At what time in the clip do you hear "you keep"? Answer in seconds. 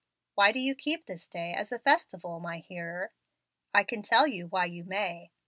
0.59-1.05